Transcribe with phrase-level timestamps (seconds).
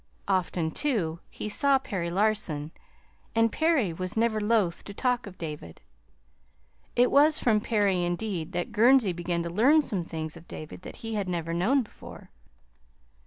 [0.27, 2.71] Often, too, he saw Perry Larson;
[3.35, 5.79] and Perry was never loath to talk of David.
[6.95, 10.95] It was from Perry, indeed, that Gurnsey began to learn some things of David that
[11.05, 12.31] he had never known before.